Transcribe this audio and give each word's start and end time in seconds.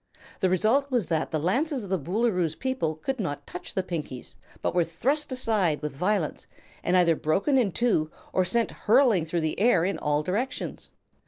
The 0.39 0.49
result 0.49 0.89
was 0.89 1.05
that 1.05 1.29
the 1.29 1.37
lances 1.37 1.83
of 1.83 1.91
the 1.91 1.99
Boolooroo's 1.99 2.55
people 2.55 2.95
could 2.95 3.19
not 3.19 3.45
touch 3.45 3.75
the 3.75 3.83
Pinkies, 3.83 4.33
but 4.63 4.73
were 4.73 4.83
thrust 4.83 5.31
aside 5.31 5.83
with 5.83 5.93
violence 5.95 6.47
and 6.83 6.97
either 6.97 7.15
broken 7.15 7.55
in 7.55 7.71
two 7.71 8.09
or 8.33 8.43
sent 8.43 8.71
hurling 8.71 9.25
through 9.25 9.41
the 9.41 9.59
air 9.59 9.85
in 9.85 9.99
all 9.99 10.23
directions. 10.23 10.91